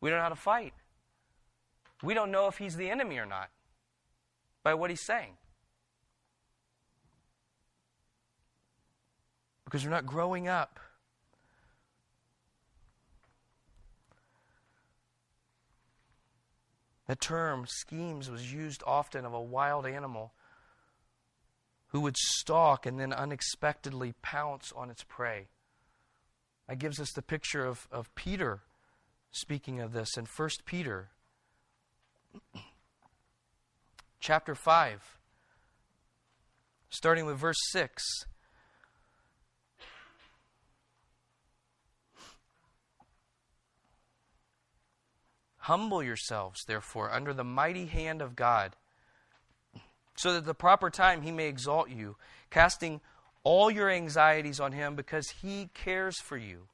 [0.00, 0.74] We don't know how to fight.
[2.02, 3.48] We don't know if he's the enemy or not
[4.62, 5.38] by what he's saying.
[9.74, 10.78] Because we're not growing up.
[17.08, 20.32] The term schemes was used often of a wild animal
[21.88, 25.48] who would stalk and then unexpectedly pounce on its prey.
[26.68, 28.60] That gives us the picture of, of Peter
[29.32, 31.08] speaking of this in 1 Peter
[34.20, 35.18] chapter 5,
[36.90, 38.04] starting with verse 6.
[45.64, 48.76] Humble yourselves, therefore, under the mighty hand of God,
[50.14, 52.16] so that at the proper time he may exalt you,
[52.50, 53.00] casting
[53.44, 56.66] all your anxieties on him because he cares for you.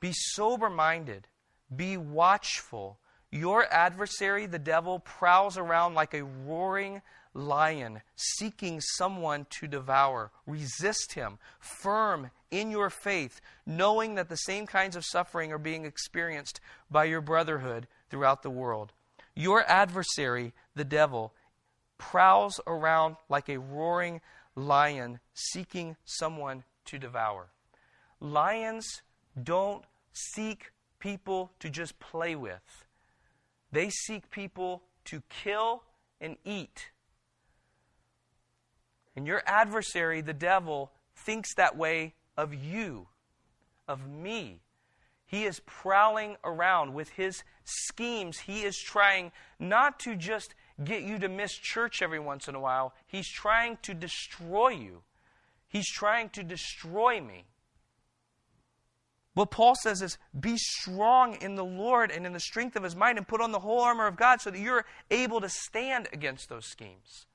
[0.00, 1.28] Be sober minded,
[1.74, 2.98] be watchful.
[3.30, 7.02] Your adversary, the devil, prowls around like a roaring
[7.34, 10.32] lion, seeking someone to devour.
[10.44, 15.84] Resist him, firm in your faith, knowing that the same kinds of suffering are being
[15.84, 18.92] experienced by your brotherhood throughout the world.
[19.34, 21.32] Your adversary, the devil,
[21.98, 24.20] prowls around like a roaring
[24.54, 27.48] lion, seeking someone to devour.
[28.20, 29.02] Lions
[29.42, 32.84] don't seek people to just play with.
[33.72, 35.82] They seek people to kill
[36.20, 36.90] and eat.
[39.14, 43.08] And your adversary, the devil, thinks that way of you,
[43.88, 44.60] of me.
[45.26, 48.38] He is prowling around with his schemes.
[48.38, 52.60] He is trying not to just get you to miss church every once in a
[52.60, 55.02] while, he's trying to destroy you.
[55.68, 57.44] He's trying to destroy me.
[59.34, 62.96] What Paul says is be strong in the Lord and in the strength of his
[62.96, 66.08] mind and put on the whole armor of God so that you're able to stand
[66.12, 67.26] against those schemes.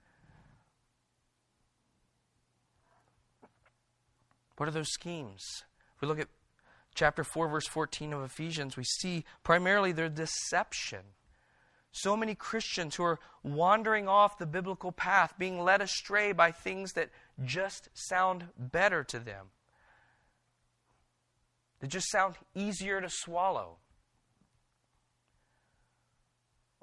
[4.62, 5.64] What are those schemes?
[5.96, 6.28] If we look at
[6.94, 11.00] chapter 4, verse 14 of Ephesians, we see primarily their deception.
[11.92, 16.94] So many Christians who are wandering off the biblical path, being led astray by things
[16.94, 17.10] that
[17.44, 19.48] just sound better to them
[21.80, 23.78] that just sound easier to swallow.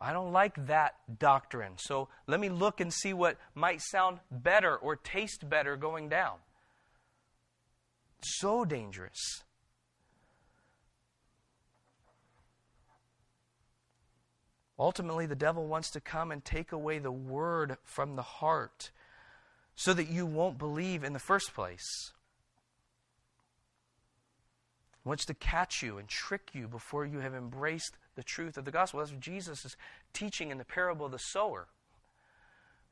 [0.01, 4.77] I don't like that doctrine, so let me look and see what might sound better
[4.77, 6.39] or taste better going down.
[8.23, 9.45] So dangerous.
[14.79, 18.91] Ultimately, the devil wants to come and take away the word from the heart
[19.75, 22.13] so that you won't believe in the first place
[25.09, 28.71] wants to catch you and trick you before you have embraced the truth of the
[28.71, 29.01] gospel.
[29.01, 29.77] That's what Jesus is
[30.13, 31.69] teaching in the parable of the sower.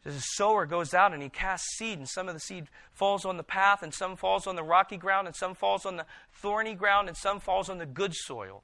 [0.07, 3.38] The sower goes out and he casts seed, and some of the seed falls on
[3.38, 6.75] the path, and some falls on the rocky ground, and some falls on the thorny
[6.77, 8.62] ground, and some falls on the good soil.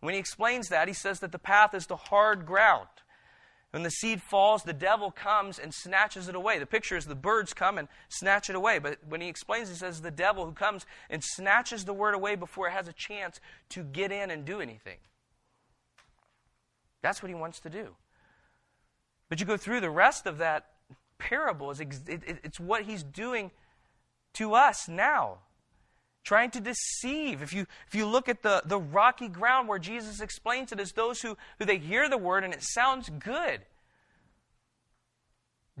[0.00, 2.88] When he explains that, he says that the path is the hard ground.
[3.72, 6.58] When the seed falls, the devil comes and snatches it away.
[6.58, 8.78] The picture is the birds come and snatch it away.
[8.78, 12.36] But when he explains, he says the devil who comes and snatches the word away
[12.36, 13.38] before it has a chance
[13.70, 14.98] to get in and do anything.
[17.02, 17.96] That's what he wants to do.
[19.28, 20.66] But you go through the rest of that
[21.18, 23.50] parable, it's what he's doing
[24.34, 25.38] to us now
[26.24, 27.42] trying to deceive.
[27.42, 30.92] If you, if you look at the, the rocky ground where Jesus explains it as
[30.92, 33.60] those who, who they hear the word and it sounds good.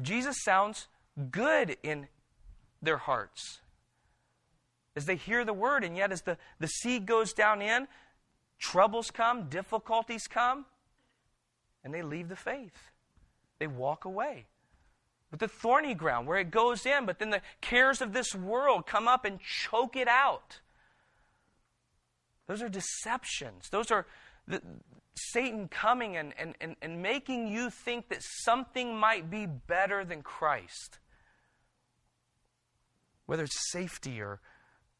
[0.00, 0.86] Jesus sounds
[1.30, 2.08] good in
[2.82, 3.60] their hearts.
[4.96, 7.88] As they hear the word, and yet as the, the seed goes down in,
[8.58, 10.66] troubles come, difficulties come,
[11.82, 12.90] and they leave the faith.
[13.58, 14.46] They walk away
[15.30, 18.86] with the thorny ground where it goes in, but then the cares of this world
[18.86, 20.60] come up and choke it out.
[22.46, 23.68] Those are deceptions.
[23.70, 24.06] Those are
[24.46, 24.62] the,
[25.16, 30.22] Satan coming and, and, and, and making you think that something might be better than
[30.22, 30.98] Christ.
[33.26, 34.40] Whether it's safety or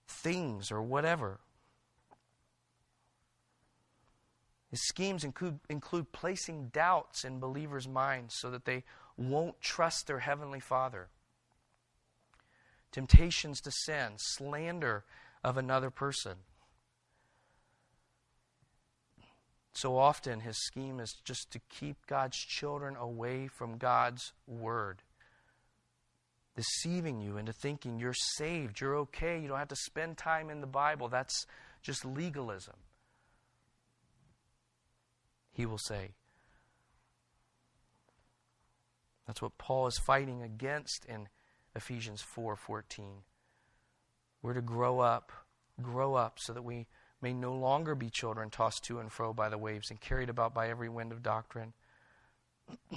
[0.09, 1.39] things or whatever.
[4.75, 8.83] His schemes include, include placing doubts in believers' minds so that they
[9.17, 11.07] won't trust their Heavenly Father.
[12.91, 15.05] Temptations to sin, slander
[15.45, 16.39] of another person.
[19.75, 25.03] So often, his scheme is just to keep God's children away from God's Word,
[26.57, 30.61] deceiving you into thinking you're saved, you're okay, you don't have to spend time in
[30.61, 31.09] the Bible.
[31.09, 31.47] That's
[31.81, 32.75] just legalism.
[35.55, 36.11] He will say,
[39.27, 41.29] that's what Paul is fighting against in
[41.75, 43.23] Ephesians 4:14.
[44.43, 45.33] We're to grow up,
[45.81, 46.89] grow up so that we
[47.23, 50.53] may no longer be children tossed to and fro by the waves and carried about
[50.53, 51.73] by every wind of doctrine.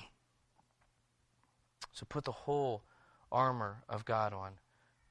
[1.94, 2.84] so put the whole
[3.32, 4.54] armor of God on,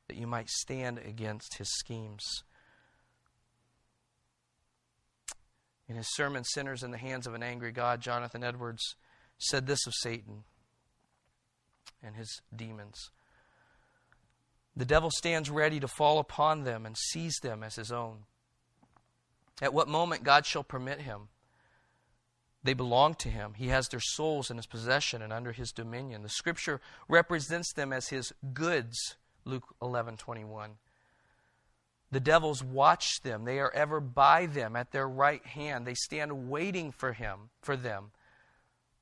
[0.09, 2.43] that you might stand against his schemes.
[5.97, 8.97] In his sermon, Sinners in the Hands of an Angry God, Jonathan Edwards
[9.39, 10.45] said this of Satan
[12.03, 13.09] and his demons
[14.77, 18.25] The devil stands ready to fall upon them and seize them as his own.
[19.63, 21.29] At what moment God shall permit him.
[22.63, 23.55] They belong to him.
[23.55, 26.23] He has their souls in his possession and under his dominion.
[26.23, 30.73] The scripture represents them as his goods, Luke 11 21.
[32.11, 33.45] The devils watch them.
[33.45, 35.87] They are ever by them at their right hand.
[35.87, 38.13] They stand waiting for him, for them.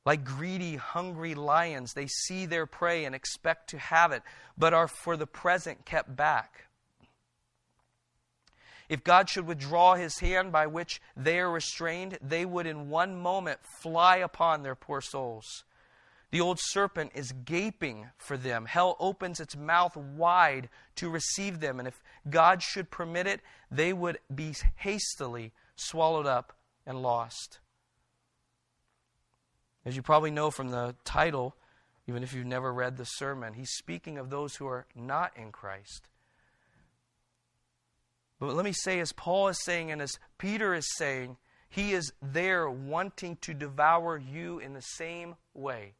[0.06, 4.22] Like greedy, hungry lions, they see their prey and expect to have it,
[4.56, 6.66] but are for the present kept back.
[8.88, 13.16] If God should withdraw his hand by which they are restrained, they would in one
[13.16, 15.64] moment fly upon their poor souls.
[16.34, 18.66] The old serpent is gaping for them.
[18.66, 23.92] Hell opens its mouth wide to receive them, and if God should permit it, they
[23.92, 26.52] would be hastily swallowed up
[26.86, 27.60] and lost.
[29.84, 31.54] As you probably know from the title,
[32.08, 35.52] even if you've never read the sermon, he's speaking of those who are not in
[35.52, 36.08] Christ.
[38.40, 41.36] But let me say, as Paul is saying and as Peter is saying,
[41.68, 45.94] he is there wanting to devour you in the same way.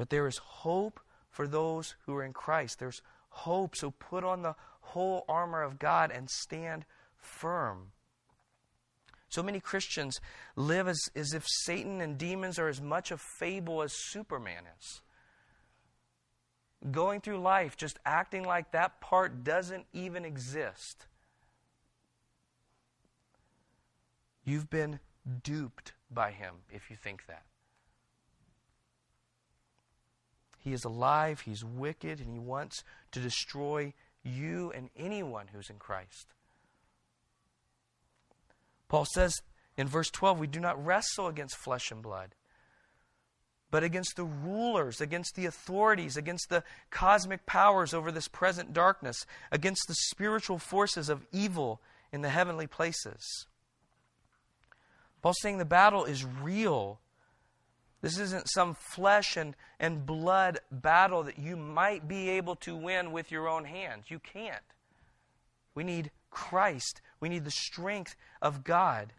[0.00, 2.78] But there is hope for those who are in Christ.
[2.78, 3.76] There's hope.
[3.76, 6.86] So put on the whole armor of God and stand
[7.18, 7.92] firm.
[9.28, 10.18] So many Christians
[10.56, 15.02] live as, as if Satan and demons are as much a fable as Superman is.
[16.90, 21.08] Going through life just acting like that part doesn't even exist.
[24.46, 24.98] You've been
[25.42, 27.42] duped by him if you think that.
[30.60, 35.78] He is alive, he's wicked, and he wants to destroy you and anyone who's in
[35.78, 36.34] Christ.
[38.88, 39.40] Paul says
[39.76, 42.34] in verse 12, we do not wrestle against flesh and blood,
[43.70, 49.24] but against the rulers, against the authorities, against the cosmic powers over this present darkness,
[49.50, 51.80] against the spiritual forces of evil
[52.12, 53.46] in the heavenly places.
[55.22, 57.00] Paul's saying the battle is real
[58.02, 63.12] this isn't some flesh and, and blood battle that you might be able to win
[63.12, 64.06] with your own hands.
[64.08, 64.62] You can't.
[65.74, 67.02] We need Christ.
[67.20, 69.12] We need the strength of God.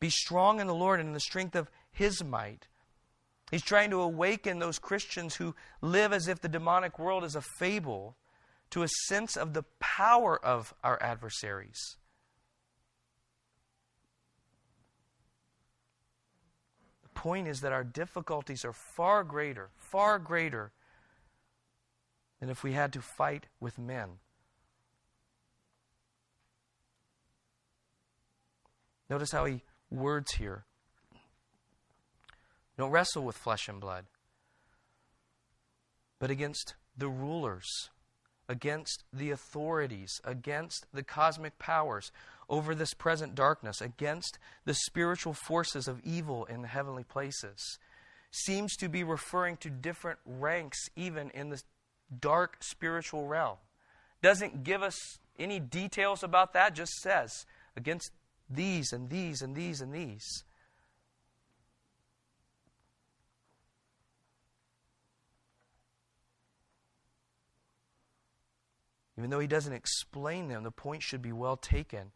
[0.00, 2.66] Be strong in the Lord and in the strength of His might.
[3.52, 7.42] He's trying to awaken those Christians who live as if the demonic world is a
[7.42, 8.16] fable
[8.70, 11.98] to a sense of the power of our adversaries.
[17.22, 20.72] Point is that our difficulties are far greater, far greater
[22.40, 24.08] than if we had to fight with men.
[29.08, 30.64] Notice how he words here.
[32.76, 34.06] Don't wrestle with flesh and blood,
[36.18, 37.90] but against the rulers,
[38.48, 42.10] against the authorities, against the cosmic powers
[42.52, 47.78] over this present darkness, against the spiritual forces of evil in the heavenly places,
[48.30, 51.62] seems to be referring to different ranks, even in the
[52.20, 53.56] dark spiritual realm.
[54.20, 58.10] Doesn't give us any details about that, just says against
[58.50, 60.44] these and these and these and these.
[69.16, 72.12] Even though he doesn't explain them, the point should be well taken.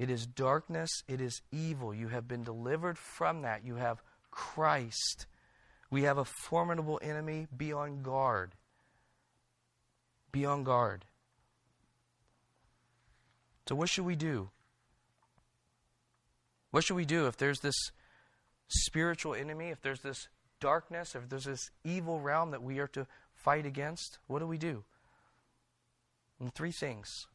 [0.00, 1.92] It is darkness, it is evil.
[1.92, 3.66] You have been delivered from that.
[3.66, 5.26] You have Christ.
[5.90, 7.48] We have a formidable enemy.
[7.54, 8.52] Be on guard.
[10.32, 11.04] Be on guard.
[13.68, 14.48] So, what should we do?
[16.70, 17.76] What should we do if there's this
[18.68, 20.28] spiritual enemy, if there's this
[20.60, 24.18] darkness, if there's this evil realm that we are to fight against?
[24.28, 24.82] What do we do?
[26.40, 27.26] And three things.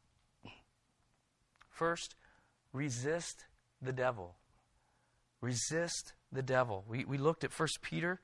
[1.70, 2.16] First,
[2.76, 3.46] resist
[3.82, 4.36] the devil.
[5.42, 6.84] Resist the devil.
[6.88, 8.20] We, we looked at 1 Peter.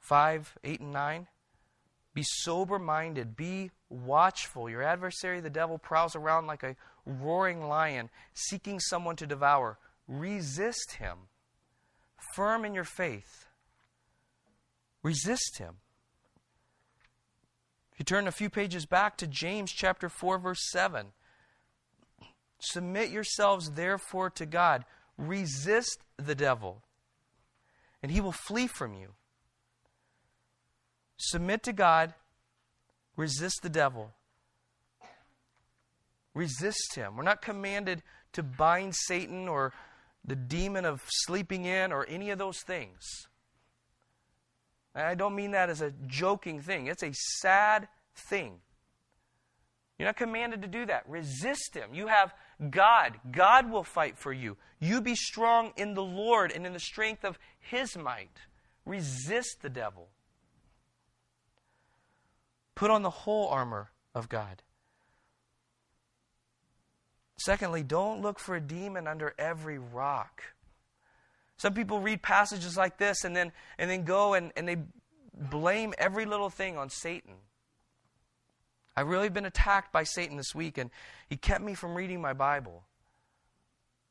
[0.00, 1.26] Five, eight, and nine.
[2.14, 3.36] Be sober minded.
[3.36, 4.68] Be watchful.
[4.68, 6.76] Your adversary, the devil, prowls around like a
[7.06, 9.78] roaring lion, seeking someone to devour.
[10.08, 11.18] Resist him.
[12.34, 13.46] Firm in your faith.
[15.02, 15.76] Resist him.
[18.02, 21.12] You turn a few pages back to James chapter 4 verse 7,
[22.58, 24.84] submit yourselves therefore to God.
[25.16, 26.82] resist the devil,
[28.02, 29.10] and he will flee from you.
[31.16, 32.14] Submit to God,
[33.16, 34.10] resist the devil.
[36.34, 37.16] Resist him.
[37.16, 39.72] We're not commanded to bind Satan or
[40.24, 43.28] the demon of sleeping in or any of those things.
[44.94, 48.60] I don't mean that as a joking thing, it's a sad thing.
[49.98, 51.08] You're not commanded to do that.
[51.08, 51.94] Resist him.
[51.94, 52.34] You have
[52.70, 53.18] God.
[53.30, 54.56] God will fight for you.
[54.80, 58.36] You be strong in the Lord and in the strength of his might.
[58.84, 60.08] Resist the devil.
[62.74, 64.62] Put on the whole armor of God.
[67.36, 70.42] Secondly, don't look for a demon under every rock.
[71.62, 74.78] Some people read passages like this and then, and then go and, and they
[75.32, 77.34] blame every little thing on Satan.
[78.96, 80.90] I've really been attacked by Satan this week, and
[81.28, 82.82] he kept me from reading my Bible.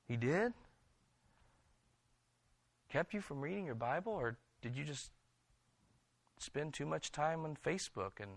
[0.08, 0.54] He did?
[2.88, 5.12] Kept you from reading your Bible, or did you just
[6.38, 8.32] spend too much time on Facebook and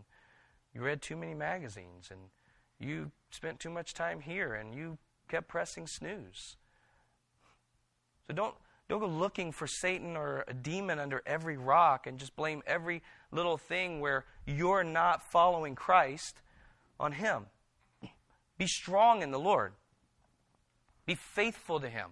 [0.74, 2.18] you read too many magazines and
[2.80, 4.98] you spent too much time here and you
[5.28, 6.56] kept pressing snooze?
[8.26, 8.56] So don't
[8.88, 13.02] don't go looking for Satan or a demon under every rock and just blame every
[13.32, 16.42] little thing where you're not following Christ
[17.00, 17.46] on Him.
[18.58, 19.72] Be strong in the Lord,
[21.06, 22.10] be faithful to Him.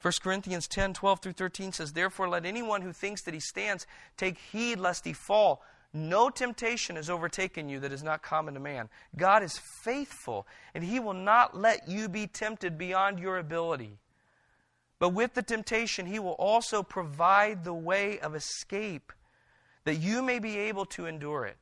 [0.00, 3.86] 1 Corinthians 10 12 through 13 says, Therefore, let anyone who thinks that he stands
[4.16, 5.62] take heed lest he fall.
[5.92, 8.88] No temptation has overtaken you that is not common to man.
[9.16, 13.98] God is faithful, and he will not let you be tempted beyond your ability.
[14.98, 19.12] But with the temptation, he will also provide the way of escape
[19.84, 21.56] that you may be able to endure it.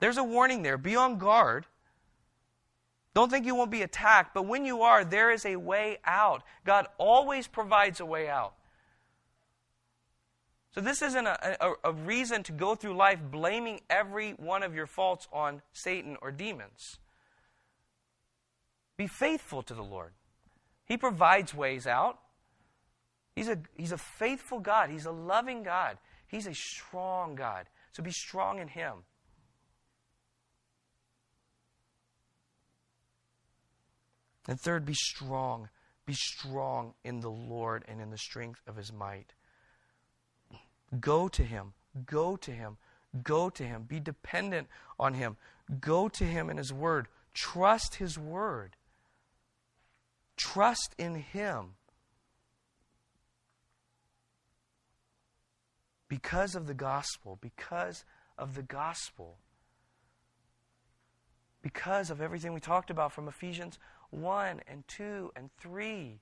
[0.00, 0.78] There's a warning there.
[0.78, 1.66] Be on guard.
[3.14, 6.42] Don't think you won't be attacked, but when you are, there is a way out.
[6.64, 8.54] God always provides a way out.
[10.74, 14.74] So, this isn't a, a, a, reason to go through life blaming every one of
[14.74, 16.98] your faults on Satan or demons.
[18.96, 20.12] Be faithful to the Lord.
[20.86, 22.18] He provides ways out.
[23.36, 27.66] He's a, he's a faithful God, He's a loving God, He's a strong God.
[27.92, 29.04] So, be strong in Him.
[34.48, 35.68] And third, be strong.
[36.06, 39.34] Be strong in the Lord and in the strength of His might.
[41.00, 41.72] Go to Him.
[42.06, 42.76] Go to Him.
[43.22, 43.84] Go to Him.
[43.84, 44.68] Be dependent
[44.98, 45.36] on Him.
[45.80, 47.08] Go to Him in His Word.
[47.34, 48.76] Trust His Word.
[50.36, 51.74] Trust in Him.
[56.08, 58.04] Because of the gospel, because
[58.36, 59.38] of the gospel,
[61.62, 63.78] because of everything we talked about from Ephesians
[64.10, 66.20] 1 and 2 and 3.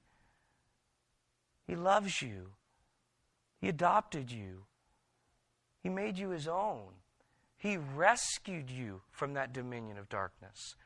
[1.67, 2.53] He loves you.
[3.61, 4.65] He adopted you.
[5.83, 6.95] He made you his own.
[7.57, 10.77] He rescued you from that dominion of darkness,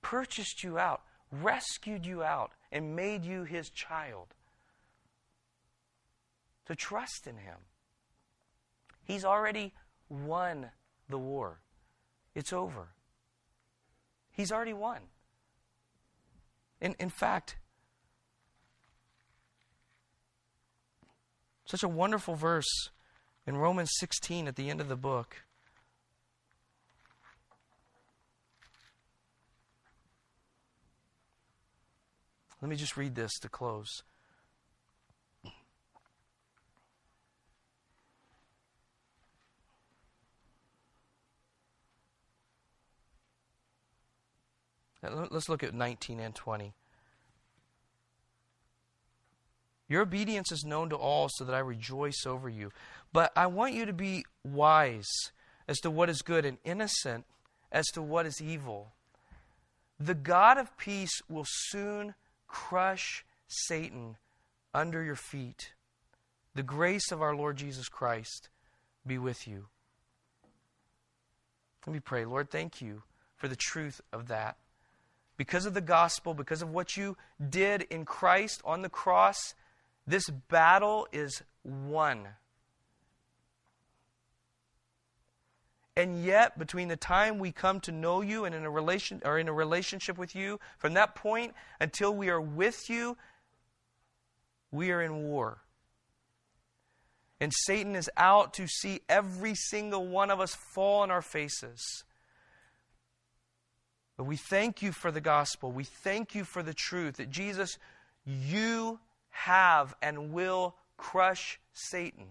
[0.00, 4.28] purchased you out, rescued you out, and made you his child.
[6.66, 7.58] To trust in him.
[9.04, 9.74] He's already
[10.08, 10.70] won
[11.10, 11.60] the war,
[12.34, 12.88] it's over.
[14.30, 15.00] He's already won.
[16.80, 17.56] In, in fact,
[21.66, 22.90] Such a wonderful verse
[23.46, 25.44] in Romans 16 at the end of the book.
[32.60, 34.02] Let me just read this to close.
[45.02, 46.72] Let's look at 19 and 20.
[49.94, 52.72] Your obedience is known to all, so that I rejoice over you.
[53.12, 55.30] But I want you to be wise
[55.68, 57.26] as to what is good and innocent
[57.70, 58.88] as to what is evil.
[60.00, 62.16] The God of peace will soon
[62.48, 64.16] crush Satan
[64.74, 65.74] under your feet.
[66.56, 68.48] The grace of our Lord Jesus Christ
[69.06, 69.66] be with you.
[71.86, 72.24] Let me pray.
[72.24, 73.04] Lord, thank you
[73.36, 74.56] for the truth of that.
[75.36, 77.16] Because of the gospel, because of what you
[77.48, 79.54] did in Christ on the cross,
[80.06, 82.28] this battle is won.
[85.96, 89.38] And yet, between the time we come to know you and in a relation or
[89.38, 93.16] in a relationship with you, from that point until we are with you,
[94.72, 95.58] we are in war.
[97.40, 102.04] And Satan is out to see every single one of us fall on our faces.
[104.16, 105.70] But we thank you for the gospel.
[105.70, 107.78] We thank you for the truth that Jesus,
[108.24, 108.98] you
[109.34, 112.26] have and will crush Satan.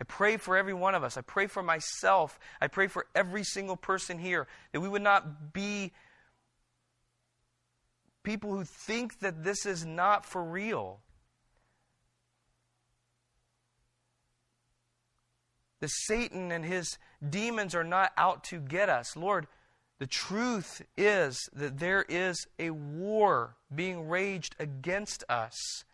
[0.00, 1.16] I pray for every one of us.
[1.16, 2.38] I pray for myself.
[2.60, 5.92] I pray for every single person here that we would not be
[8.22, 11.00] people who think that this is not for real.
[15.80, 16.98] That Satan and his
[17.28, 19.16] demons are not out to get us.
[19.16, 19.46] Lord,
[19.98, 25.84] the truth is that there is a war being raged against us.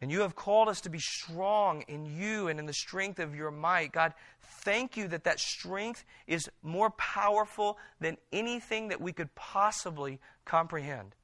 [0.00, 3.34] And you have called us to be strong in you and in the strength of
[3.34, 3.90] your might.
[3.90, 10.20] God, thank you that that strength is more powerful than anything that we could possibly
[10.44, 11.16] comprehend.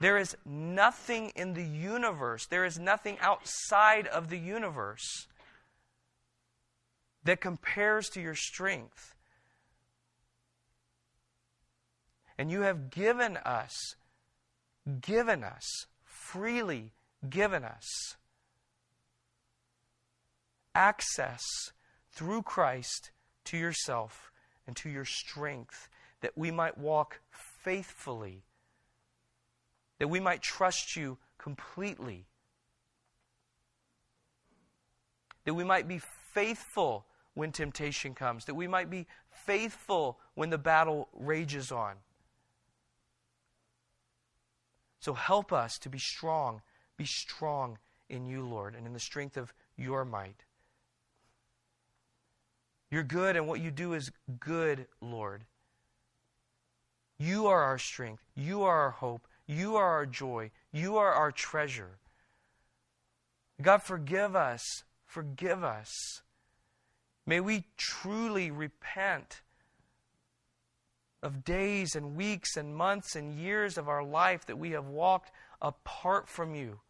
[0.00, 5.28] There is nothing in the universe, there is nothing outside of the universe
[7.22, 9.14] that compares to your strength.
[12.38, 13.96] And you have given us,
[15.00, 16.92] given us, freely
[17.28, 18.16] given us
[20.74, 21.42] access
[22.12, 23.10] through Christ
[23.46, 24.30] to yourself
[24.66, 25.88] and to your strength,
[26.20, 28.44] that we might walk faithfully,
[29.98, 32.26] that we might trust you completely,
[35.44, 36.00] that we might be
[36.32, 41.94] faithful when temptation comes, that we might be faithful when the battle rages on.
[45.00, 46.62] So help us to be strong.
[46.96, 47.78] Be strong
[48.08, 50.44] in you, Lord, and in the strength of your might.
[52.90, 55.44] You're good, and what you do is good, Lord.
[57.18, 58.22] You are our strength.
[58.34, 59.26] You are our hope.
[59.46, 60.50] You are our joy.
[60.72, 61.98] You are our treasure.
[63.60, 64.84] God, forgive us.
[65.04, 66.22] Forgive us.
[67.26, 69.42] May we truly repent
[71.22, 75.32] of days and weeks and months and years of our life that we have walked
[75.60, 76.80] apart from you.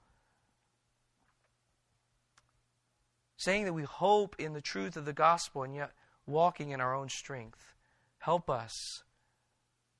[3.37, 5.93] Saying that we hope in the truth of the gospel and yet
[6.26, 7.74] walking in our own strength.
[8.18, 9.05] Help us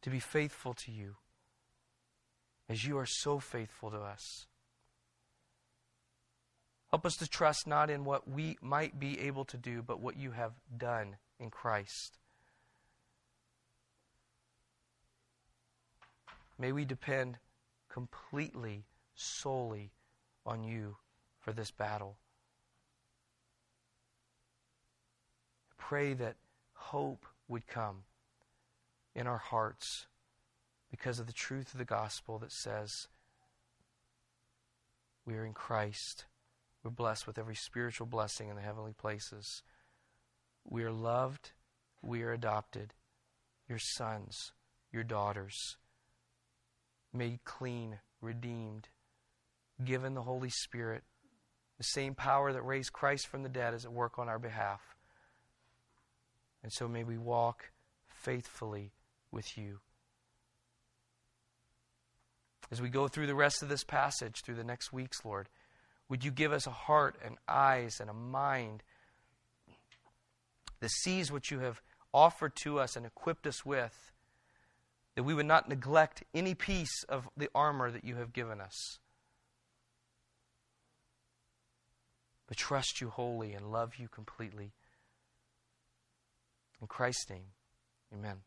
[0.03, 1.17] to be faithful to you
[2.69, 4.47] as you are so faithful to us.
[6.91, 10.17] Help us to trust not in what we might be able to do, but what
[10.17, 12.19] you have done in Christ.
[16.59, 17.39] May we depend
[17.89, 18.85] completely,
[19.15, 19.93] solely
[20.45, 20.97] on you
[21.39, 22.19] for this battle.
[25.77, 26.37] Pray that
[26.75, 28.03] hope would come
[29.15, 30.07] in our hearts
[30.91, 33.09] because of the truth of the gospel that says
[35.25, 36.25] we are in Christ.
[36.83, 39.63] We're blessed with every spiritual blessing in the heavenly places.
[40.65, 41.53] We are loved.
[42.03, 42.95] We are adopted.
[43.69, 44.53] Your sons,
[44.91, 45.77] your daughters
[47.13, 48.89] made clean, redeemed,
[49.85, 51.03] given the Holy Spirit.
[51.79, 54.81] The same power that raised Christ from the dead is at work on our behalf.
[56.63, 57.71] And so may we walk
[58.07, 58.93] faithfully
[59.31, 59.79] with you.
[62.71, 65.49] As we go through the rest of this passage, through the next weeks, Lord,
[66.09, 68.83] would you give us a heart and eyes and a mind
[70.81, 71.81] that sees what you have
[72.13, 74.13] offered to us and equipped us with
[75.19, 79.01] that we would not neglect any piece of the armor that you have given us,
[82.47, 84.71] but trust you wholly and love you completely.
[86.81, 87.47] In Christ's name,
[88.15, 88.43] amen.